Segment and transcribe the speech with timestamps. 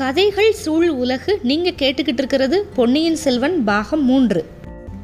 [0.00, 4.44] கதைகள் சூழ் உலகு நீங்கள் கேட்டுக்கிட்டு இருக்கிறது பொன்னியின் செல்வன் பாகம் மூன்று.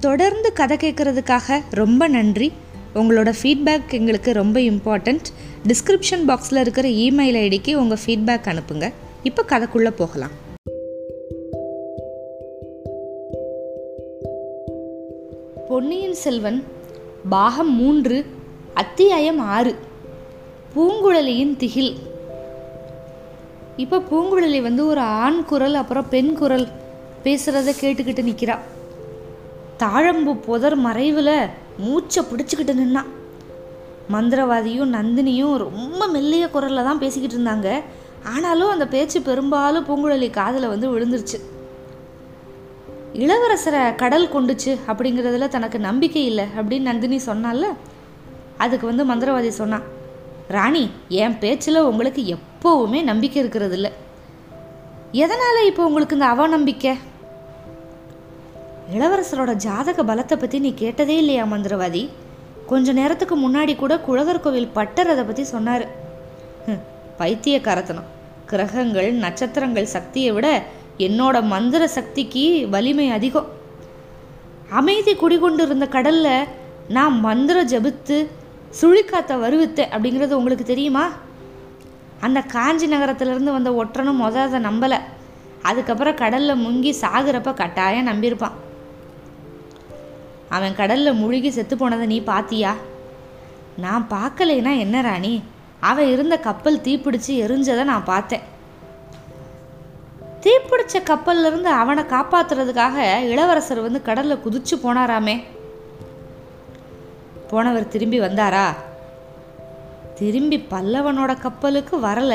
[0.00, 2.53] தொடர்ந்து கதை கேட்குறதுக்காக ரொம்ப நன்றி.
[2.95, 5.24] உங்களோட ஃபீட்பேக் எங்களுக்கு ரொம்ப இம்பார்ட்டண்ட்
[5.69, 8.93] டிஸ்கிரிப்ஷன் பாக்ஸில் இருக்கிற இமெயில் ஐடிக்கு உங்கள் ஃபீட்பேக் அனுப்புங்க.
[9.22, 10.30] இப்போ கதைக்குள்ளே போகலாம்.
[15.68, 16.64] பொன்னியின் செல்வன்
[17.29, 18.25] பாகம் மூன்று
[18.75, 19.75] அத்தியாயம் ஆறு.
[20.76, 22.14] பூங்குழலியின் திகில்.
[23.82, 26.67] இப்போ பூங்குழலி வந்து ஒரு ஆண் குரல் அப்புறம் பெண் குரல்
[27.25, 28.57] பேசுகிறத கேட்டுக்கிட்டு நிற்கிறா
[29.82, 31.34] தாழம்பு புதர் மறைவில்
[31.79, 33.03] மூச்சை பிடிச்சிக்கிட்டு நின்னா.
[34.14, 37.69] மந்திரவாதியும் நந்தினியும் ரொம்ப மெல்லிய குரலில் தான் பேசிக்கிட்டு இருந்தாங்க.
[38.34, 41.41] ஆனாலும் அந்த பேச்சு பெரும்பாலும் பூங்குழலி காதில் வந்து விழுந்துருச்சு.
[43.25, 47.64] இளவரசரை கடல் கொண்டுச்சு அப்படிங்கிறதுல தனக்கு நம்பிக்கை இல்லை அப்படின்னு நந்தினி சொன்னால
[48.64, 49.86] அதுக்கு வந்து மந்திரவாதி சொன்னான்
[50.48, 52.22] ராணி என் பேச்சில் உங்களுக்கு
[52.66, 53.91] எப்போவுமே நம்பிக்கை இருக்கிறது இல்லை
[55.22, 56.92] எதனால் இப்போ உங்களுக்கு இந்த அவநம்பிக்கை?
[58.95, 62.03] இளவரசரோட ஜாதக பலத்தை பற்றி நீ கேட்டதே இல்லையா மந்திரவாதி?
[62.70, 65.84] கொஞ்ச நேரத்துக்கு முன்னாடி கூட குழகர் கோவில் பட்டர் அதை பற்றி சொன்னார்
[67.20, 68.08] பைத்தியக்காரத்தனம்.
[68.53, 70.48] கிரகங்கள் நட்சத்திரங்கள் சக்தியை விட
[71.08, 73.48] என்னோட மந்திர சக்திக்கு வலிமை அதிகம்.
[74.80, 76.33] அமைதி குடிகொண்டு இருந்த கடல்ல
[76.98, 78.19] நான் மந்திர ஜபித்து
[78.80, 81.06] சுழிக்காத்த வருவித்தேன் அப்படிங்கிறது உங்களுக்கு தெரியுமா?
[82.20, 85.00] அந்த காஞ்சி நகரத்திலேருந்து வந்த ஒற்றனும் முத அதை நம்பலை.
[85.62, 88.53] அதுக்கப்புறம் கடலில் முங்கி சாகுறப்ப கட்டாயம் நம்பியிருப்பான்.
[90.48, 92.75] அவன் கடலில் முழுகி செத்து போனதை நீ பாத்தியா?
[93.77, 95.42] நான் பார்க்கலைன்னா என்ன ராணி?
[95.81, 98.41] அவன் இருந்த கப்பல் தீப்பிடிச்சு எரிஞ்சதை நான் பார்த்தேன்.
[100.41, 105.45] தீப்பிடிச்ச கப்பல்லேருந்து அவனை காப்பாத்துறதுக்காக இளவரசர் வந்து கடலில் குதிச்சு போனாராமே.
[107.51, 108.75] போனவர் திரும்பி வந்தாரா?
[110.19, 112.34] திரும்பி பல்லவனோட கப்பலுக்கு வரல.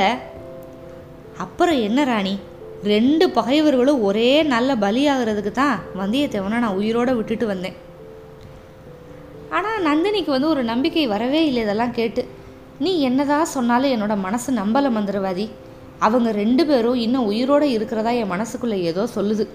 [1.38, 2.40] அப்புறம் என்ன ராணி?
[2.84, 7.78] ரெண்டு பகைவர்களும் ஒரே நல்ல பலியாகிறதுக்கு தான் வந்தியத்தேவனை நான் உயிரோடு விட்டுட்டு வந்தேன்.
[9.50, 12.28] ஆனால் நந்தினிக்கு வந்து ஒரு நம்பிக்கை வரவே இல்லை இதெல்லாம் கேட்டு.
[12.80, 15.50] நீ என்னதான் சொன்னாலும் என்னோட மனசு நம்பலை மந்திரவாதி.
[16.00, 19.48] அவங்க ரெண்டு பேரும் இன்னும் உயிரோடு இருக்கிறதா என் மனசுக்குள்ளே ஏதோ சொல்லுது.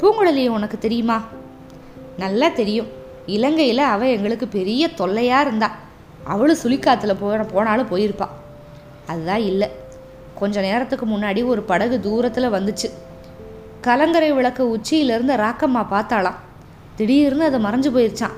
[0.00, 1.22] பூங்குழலியை உனக்கு தெரியுமா?
[2.18, 2.86] நல்லா தெரியும்.
[3.26, 5.76] இலங்கையில் அவள் எங்களுக்கு பெரிய தொல்லையாக இருந்தாள்
[6.32, 8.34] அவளும் சுழிக்காத்தில் போன போனாலும் போயிருப்பாள்
[9.06, 9.68] அதுதான் இல்லை.
[10.38, 12.88] கொஞ்ச நேரத்துக்கு முன்னாடி ஒரு படகு தூரத்தில் வந்துச்சு.
[13.80, 16.38] கலங்கரை விளக்கு உச்சியிலேருந்து ராக்கம்மா பார்த்தாளாம்.
[16.96, 18.36] திடீர்னு அதை மறைஞ்சு போயிருச்சான்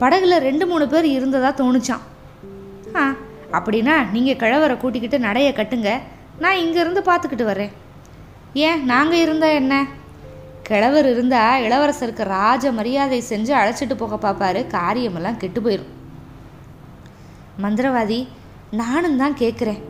[0.00, 2.04] படகுல ரெண்டு மூணு பேர் இருந்ததா தோணுச்சான்
[2.96, 3.04] ஆ
[3.52, 5.90] அப்படின்னா நீங்கள் கிழவரை கூட்டிக்கிட்டு நடைய கட்டுங்க.
[6.38, 7.72] நான் இங்கேருந்து பார்த்துக்கிட்டு வரேன்
[8.66, 9.74] ஏன் நாங்கள் இருந்தால் என்ன?
[10.62, 15.92] கிழவர் இருந்தால் இளவரசருக்கு ராஜ மரியாதை செஞ்சு அழைச்சிட்டு போக பார்ப்பாரு காரியமெல்லாம் கெட்டு போயிடும்
[17.62, 18.20] மந்திரவாதி
[18.70, 19.82] நானும் தான் கேட்குறேன்.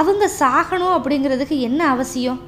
[0.00, 2.40] அவங்க சாகணும் அப்படிங்கிறதுக்கு என்ன அவசியம்?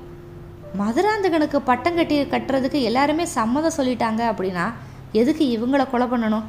[0.80, 4.66] மதுராந்தகனுக்கு பட்டம் கட்டி கட்டுறதுக்கு எல்லாருமே சம்மதம் சொல்லிட்டாங்க அப்படின்னா
[5.12, 6.46] எதுக்கு இவங்கள கொலை பண்ணணும்?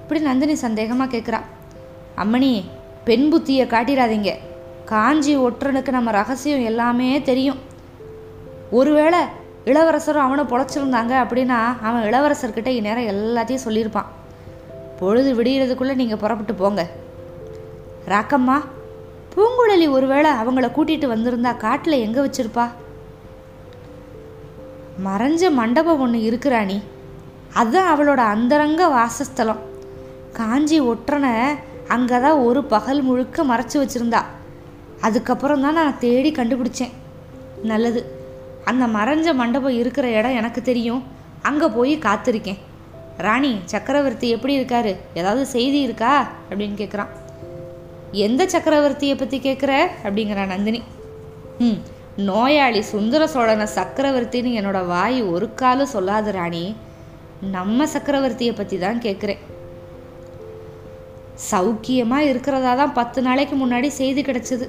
[0.00, 1.40] இப்படி நந்தினி சந்தேகமாக கேட்குறா.
[2.22, 2.64] அம்மணி
[3.04, 4.32] பெண் புத்தியை காட்டிடாதீங்க
[4.84, 7.60] காஞ்சி ஒற்றனுக்கு நம்ம ரகசியம் எல்லாமே தெரியும்.
[8.70, 9.20] ஒருவேளை
[9.64, 11.58] இளவரசரும் அவனை பொழைச்சிருந்தாங்க அப்படின்னா
[11.88, 14.10] அவன் இளவரசர்கிட்ட இந்நேரம் எல்லாத்தையும் சொல்லியிருப்பான்.
[15.04, 16.82] பொழுது விடியறதுக்குள்ளே நீங்கள் புறப்பட்டு போங்க.
[18.12, 18.56] ராக்கம்மா
[19.34, 22.66] பூங்குழலி ஒருவேளை அவங்கள கூட்டிகிட்டு வந்திருந்தா காட்டில் எங்கே வச்சிருப்பா?
[25.06, 26.76] மறைஞ்ச மண்டபம் ஒன்று இருக்கிறாணி
[27.60, 29.62] அதுதான் அவளோட அந்தரங்க வாசஸ்தலம்.
[30.38, 31.32] காஞ்சி ஒற்றனை
[31.94, 34.20] அங்கே தான் ஒரு பகல் முழுக்க மறைச்சி வச்சுருந்தா.
[35.06, 36.94] அதுக்கப்புறம் தான் நான் தேடி கண்டுபிடிச்சேன்.
[37.70, 38.02] நல்லது.
[38.70, 41.02] அந்த மறைஞ்ச மண்டபம் இருக்கிற இடம் எனக்கு தெரியும்.
[41.48, 42.60] அங்கே போய் காத்திருக்கேன்.
[43.18, 44.96] ராணி சக்கரவர்த்தி எப்படி இருக்காரு?
[45.14, 46.28] ஏதாவது செய்தி இருக்கா?
[46.50, 47.08] அப்படின்னு கேட்குறான்
[48.10, 50.82] எந்த சக்கரவர்த்தியை பற்றி கேட்குற அப்படிங்கிற நந்தினி.
[51.58, 51.78] ம்
[52.16, 56.76] நோயாளி சுந்தர சோழனை சக்கரவர்த்தின்னு என்னோட வாய் ஒரு காலம் சொல்லாது ராணி
[57.40, 59.42] நம்ம சக்கரவர்த்தியை பற்றி தான் கேட்குறேன்
[61.50, 64.68] சௌக்கியமாக இருக்கிறதா தான் பத்து நாளைக்கு முன்னாடி செய்தி கிடச்சிது.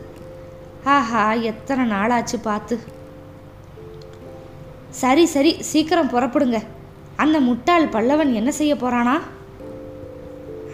[0.84, 2.80] ஆஹா எத்தனை நாளாச்சு பார்த்து.
[4.90, 6.64] சரி சரி சீக்கிரம் புறப்படுங்க.
[7.16, 9.22] அந்த முட்டாள் பல்லவன் என்ன செய்ய போறானா?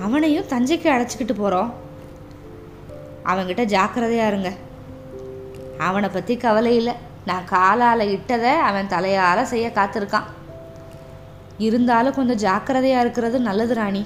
[0.01, 1.73] அவனையும் தஞ்சைக்கு அழைச்சிக்கிட்டு போகிறோம்
[3.25, 4.51] அவன்கிட்ட ஜாக்கிரதையா இருங்க.
[5.77, 6.93] அவனை பற்றி கவலை இல்லை.
[7.25, 10.23] நான் காலால் இட்டதை அவன் தலையால் செய்ய காத்திருக்கான்.
[11.57, 14.05] இருந்தாலும் கொஞ்சம் ஜாக்கிரதையாக இருக்கிறது நல்லது ராணி.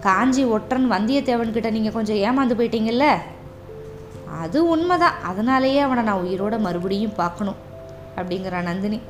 [0.00, 3.04] காஞ்சி ஒற்றன் வந்தியத்தேவன்கிட்ட நீங்கள் கொஞ்சம் ஏமாந்து போயிட்டீங்கல்ல?
[4.40, 5.22] அது உண்மைதான்.
[5.22, 7.54] அதனாலேயே அவனை நான் உயிரோட மறுபடியும் பார்க்கணும்.
[8.16, 9.00] அப்படிங்கிற நந்தினி.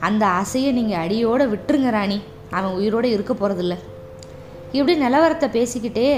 [0.00, 2.18] அந்த ஆசையை நீங்கள் அடியோடு விட்டுருங்க ராணி.
[2.50, 3.74] அவன் உயிரோடு இருக்க போகிறதில்ல
[4.72, 6.08] இப்படி நிலவரத்தை பேசிக்கிட்டே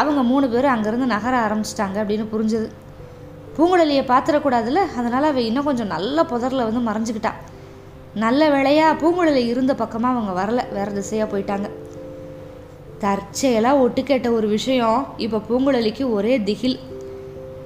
[0.00, 2.68] அவங்க மூணு பேரும் அங்கேருந்து நகர ஆரம்பிச்சிட்டாங்க அப்படின்னு புரிஞ்சது.
[3.56, 7.40] பூங்குழலியை பார்த்துடக்கூடாதுல்ல அதனால் அவள் இன்னும் கொஞ்சம் நல்ல புதரில் வந்து மறைஞ்சிக்கிட்டான்
[8.14, 10.60] நல்ல வேலையாக பூங்குழலி இருந்த பக்கமாக அவங்க வரல.
[10.76, 11.68] வேறு திசையாக போயிட்டாங்க.
[13.02, 16.78] தற்செயலாக ஒட்டு கேட்ட ஒரு விஷயம் இப்போ பூங்குழலிக்கு ஒரே திகில்.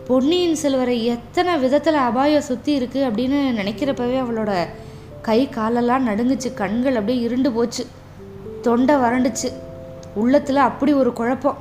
[0.09, 4.53] பொன்னியின் செல்வரை எத்தனை விதத்தில் அபாயம் சுற்றி இருக்குது அப்படின்னு நினைக்கிறப்பவே அவளோட
[5.27, 7.83] கை காலெல்லாம் நடுங்குச்சு கண்கள் அப்படியே இருண்டு போச்சு.
[8.67, 9.49] தொண்டை வறண்டுச்சு.
[10.23, 11.59] உள்ளத்தில் அப்படி ஒரு குழப்பம்.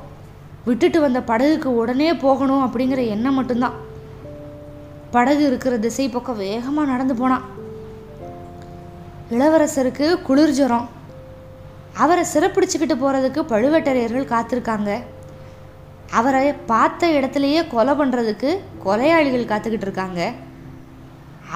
[0.66, 3.78] விட்டுட்டு வந்த படகுக்கு உடனே போகணும் அப்படிங்கிற எண்ணம் மட்டும்தான்.
[5.16, 7.46] படகு இருக்கிற திசை பக்கம் வேகமாக நடந்து போனான்
[9.38, 10.88] இளவரசருக்கு குளிர் ஜுரம்.
[12.04, 14.92] அவரை சிறப்பிடிச்சுக்கிட்டு போகிறதுக்கு பழுவேட்டரையர்கள் காத்திருக்காங்க.
[16.20, 18.50] அவரை பார்த்த இடத்துலையே கொலை பண்ணுறதுக்கு
[18.86, 20.22] கொலையாளிகள் காத்துக்கிட்டு இருக்காங்க.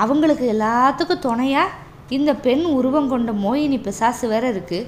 [0.04, 1.76] அவங்களுக்கு எல்லாத்துக்கும் துணையாக
[2.16, 4.88] இந்த பெண் உருவம் கொண்ட மோயினி பிசாசு வேற இருக்குது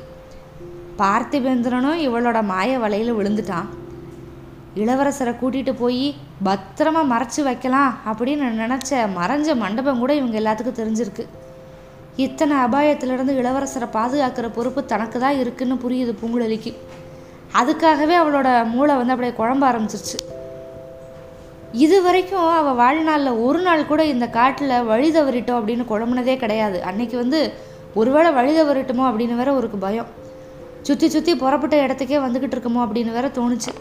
[1.00, 3.68] பார்த்திபேந்திரனும் இவளோட மாய வலையில் விழுந்துட்டான்.
[4.75, 6.16] இளவரசரை கூட்டிகிட்டு போய்
[6.48, 11.25] பத்திரமா மறைச்சி வைக்கலாம் அப்படின்னு நினச்ச மறைஞ்ச மண்டபம் கூட இவங்க எல்லாத்துக்கும் தெரிஞ்சிருக்கு.
[12.16, 16.74] இத்தனை அபாயத்திலிருந்து இளவரசரை பாதுகாக்கிற பொறுப்பு தனக்கு தான் இருக்குன்னு புரியுது பூங்குழலிக்கு.
[17.60, 20.19] அதுக்காகவே அவளோட மூளை வந்து அப்படியே குழம்ப ஆரம்பிச்சிருச்சு.
[21.74, 26.77] இது வரைக்கும் அவள் வாழ்நாளில் ஒரு நாள் கூட இந்த காட்டில் வழி தவறிட்டோம் அப்படின்னு குழம்புனதே கிடையாது.
[26.89, 27.39] அன்னைக்கு வந்து
[28.00, 30.10] ஒருவேளை வழி தவறிட்டோமோ அப்படின்னு வேற ஒரு பயம்.
[30.88, 33.71] சுற்றி சுற்றி புறப்பட்ட இடத்துக்கே வந்துக்கிட்டு இருக்கோமோ அப்படின்னு வேற தோணுச்சு.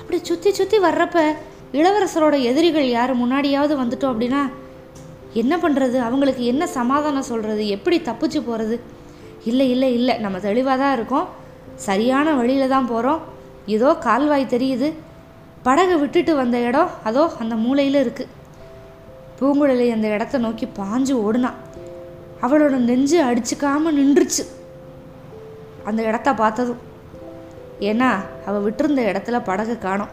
[0.00, 1.22] அப்படி சுற்றி சுற்றி வர்றப்ப
[1.78, 4.42] இளவரசரோட எதிரிகள் யார் முன்னாடியாவது வந்துட்டோம் அப்படின்னா
[5.42, 8.76] என்ன பண்ணுறது அவங்களுக்கு என்ன சமாதானம் சொல்கிறது எப்படி தப்பிச்சு போகிறது
[9.44, 10.18] இல்லை இல்லை இல்லை.
[10.18, 11.26] நம்ம தெளிவாக தான் இருக்கோம்.
[11.74, 13.20] சரியான வழியில் தான் போகிறோம்
[13.66, 14.92] ஏதோ கால்வாய் தெரியுது.
[15.66, 18.32] படகை விட்டுட்டு வந்த இடம் அதோ அந்த மூலையில் இருக்குது
[19.38, 21.60] பூங்குழலி அந்த இடத்த நோக்கி பாஞ்சு ஓடுனான்
[22.44, 24.44] அவளோட நெஞ்சு அடிச்சுக்காம நின்றுச்சு.
[25.88, 26.82] அந்த இடத்த பார்த்ததும்
[27.90, 28.10] ஏன்னா
[28.46, 30.12] அவள் விட்டிருந்த இடத்துல படகு காணோம்.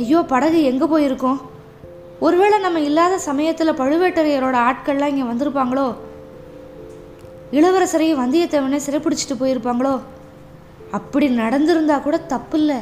[0.00, 1.40] ஐயோ படகு எங்கே போயிருக்கோம்?
[2.26, 5.86] ஒருவேளை நம்ம இல்லாத சமயத்தில் பழுவேட்டரையரோட ஆட்கள்லாம் இங்கே வந்திருப்பாங்களோ?
[7.58, 9.94] இளவரசரையும் வந்தியத்தேவனே சிறைப்பிடிச்சிட்டு போயிருப்பாங்களோ?
[10.98, 12.78] அப்படி நடந்திருந்தா கூட தப்பு இல்லை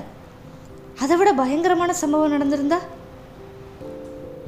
[1.01, 2.79] அதை விட பயங்கரமான சம்பவம் நடந்திருந்தா?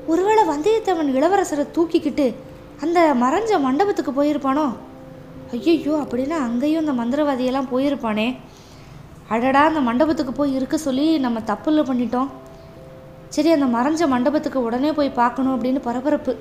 [0.06, 2.34] ஒருவேளை வந்தியத்தேவன் இளவரசரை தூக்கிக்கிட்டு
[2.80, 4.66] அந்த மறைஞ்ச மண்டபத்துக்கு போயிருப்பானோ?
[5.52, 8.36] ஐயோ அப்படின்னா அங்கேயும் அந்த மந்திரவாதியெல்லாம் போயிருப்பானே.
[9.28, 12.28] அடடா அந்த மண்டபத்துக்கு போய் இருக்க சொல்லி நம்ம தப்புல பண்ணிட்டோம்.
[13.28, 16.36] சரி அந்த மறைஞ்ச மண்டபத்துக்கு உடனே போய் பார்க்கணும் அப்படின்னு பரபரப்பு.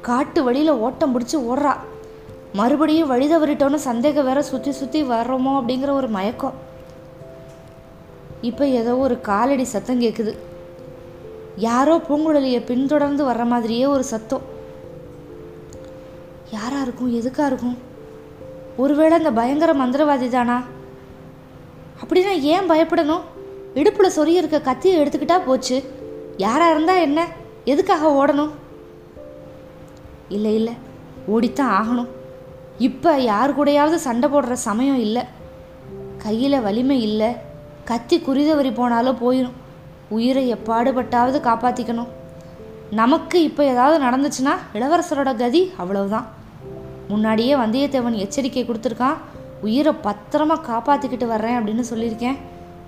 [0.00, 1.76] காட்டு வழியில் ஓட்டம் பிடிச்சி ஓடுறா.
[2.52, 6.65] மறுபடியும் வழி தவறிட்டோன்னு சந்தேகம் வேற சுற்றி சுற்றி வர்றோமோ அப்படிங்கிற ஒரு மயக்கம்.
[8.46, 10.32] இப்போ ஏதோ ஒரு காலடி சத்தம் கேட்குது
[11.56, 14.42] யாரோ பூங்குழலியை பின்தொடர்ந்து வர்ற மாதிரியே ஒரு சத்தம்.
[16.50, 17.12] யாரா இருக்கும்?
[17.14, 17.78] எதுக்காக இருக்கும்?
[18.76, 20.62] ஒருவேளை இந்த பயங்கர மந்திரவாதி தானா?
[22.02, 23.24] அப்படின்னா ஏன் பயப்படணும்?
[23.74, 25.76] இடுப்பில் சொறி இருக்க கத்தியை எடுத்துக்கிட்டா போச்சு.
[26.36, 27.26] யாராக இருந்தால் என்ன?
[27.64, 28.52] எதுக்காக ஓடணும்?
[30.28, 30.74] இல்லை இல்லை.
[31.34, 32.08] ஓடித்தான் ஆகணும்.
[32.78, 35.22] இப்போ யார் கூடயாவது சண்டை போடுற சமயம் இல்லை.
[36.18, 37.45] கையில் வலிமை இல்லை.
[37.90, 39.56] கத்தி குறிதவரி போனாலும் போயிடும்
[40.16, 42.10] உயிரை எப்பாடுபட்டாவது காப்பாற்றிக்கணும்
[42.98, 46.26] நமக்கு இப்போ ஏதாவது நடந்துச்சுன்னா இளவரசரோட கதி அவ்வளவுதான்.
[47.10, 49.18] முன்னாடியே வந்தியத்தேவன் எச்சரிக்கை கொடுத்துருக்கான்.
[49.66, 52.38] உயிரை பத்திரமா காப்பாற்றிக்கிட்டு வர்றேன் அப்படின்னு சொல்லியிருக்கேன்.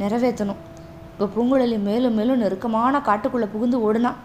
[0.01, 0.61] நிறைவேற்றணும்.
[1.13, 4.19] இப்போ பூங்குழலி மேலும் மேலும் நெருக்கமான காட்டுக்குள்ளே புகுந்து ஓடுனான்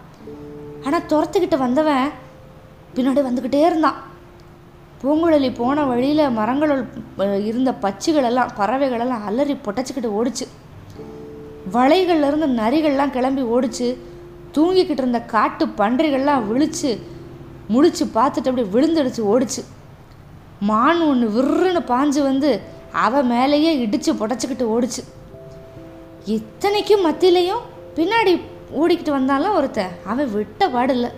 [0.86, 2.10] ஆனால் துரத்துக்கிட்டு வந்தவன்
[2.96, 4.00] பின்னாடி வந்துக்கிட்டே இருந்தான்.
[5.02, 6.84] பூங்குழலி போன வழியில் மரங்களுள்
[7.50, 10.46] இருந்த பச்சுகளெல்லாம் பறவைகளெல்லாம் அலறி பொட்டச்சிக்கிட்டு ஓடிச்சு.
[11.74, 13.98] வலைகள்லேருந்து நரிகள்லாம் கிளம்பி ஓடிச்சு
[14.54, 17.00] தூங்கிக்கிட்டு இருந்த காட்டு பன்றிகள்லாம் விழிச்சு
[17.70, 19.64] முழிச்சு பார்த்துட்டு அப்படியே விழுந்தடிச்சு ஓடிச்சு.
[20.60, 22.60] மான் ஒன்று விர்றுன்னு பாஞ்சு வந்து
[22.92, 25.04] அவன் மேலேயே இடித்து புடச்சிக்கிட்டு ஓடிச்சு.
[26.26, 27.64] இத்தனைக்கும் மத்தியிலையும்
[27.96, 28.42] பின்னாடி
[28.82, 29.90] ஓடிக்கிட்டு வந்தாலும் ஒருத்தன்.
[30.06, 31.12] அவன் விட்ட பாடில்லை.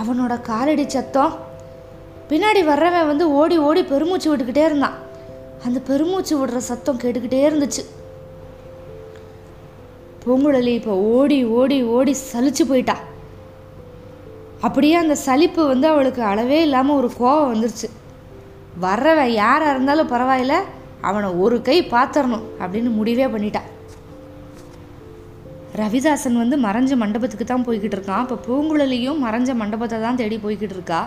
[0.00, 1.36] அவனோட காலடி சத்தம்.
[2.28, 4.96] பின்னாடி வர்றவன் வந்து ஓடி ஓடி பெருமூச்சு விட்டுக்கிட்டே இருந்தான்.
[5.64, 7.84] அந்த பெருமூச்சு விடுற சத்தம் கேட்டுக்கிட்டே இருந்துச்சு.
[10.28, 12.96] பூங்குழலி இப்போ ஓடி ஓடி ஓடி சலிச்சு போயிட்டா.
[14.66, 17.88] அப்படியே அந்த சலிப்பு வந்து அவளுக்கு அளவே இல்லாமல் ஒரு கோவம் வந்துருச்சு.
[18.84, 20.56] வர்றவன் யாராக இருந்தாலும் பரவாயில்ல
[21.08, 23.62] அவனை ஒரு கை பாத்திரணும் அப்படின்னு முடிவே பண்ணிட்டா.
[25.80, 28.24] ரவிதாசன் வந்து மறைஞ்ச மண்டபத்துக்கு தான் போய்கிட்டு இருக்கான்.
[28.26, 31.00] இப்போ பூங்குழலியும் மறைஞ்ச மண்டபத்தை தான் தேடி போய்கிட்டு இருக்கா.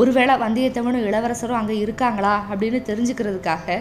[0.00, 3.78] ஒருவேளை வந்தியத்தேவனும் இளவரசரும் அங்கே இருக்காங்களா அப்படின்னு தெரிஞ்சுக்கிறதுக்காக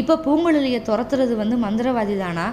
[0.00, 2.46] இப்போ பூங்குழலியை துரத்துறது வந்து மந்திரவாதி தானா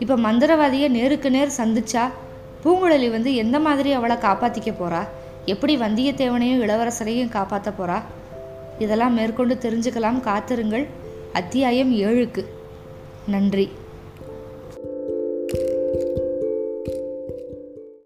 [0.00, 2.10] இப்போ மந்திரவாதியை நேருக்கு நேர் சந்திச்சா
[2.64, 5.08] பூங்குழலி வந்து எந்த மாதிரி அவளை காப்பாற்றிக்க போறா?
[5.44, 8.02] எப்படி வந்தியத்தேவனையும் இளவரசரையும் காப்பாற்ற போறா?
[8.78, 10.20] இதெல்லாம் மேற்கொண்டு தெரிஞ்சுக்கலாம்.
[10.20, 10.86] காத்திருங்கள்.
[11.32, 12.44] அத்தியாயம் ஏழுக்கு.
[13.26, 13.68] நன்றி.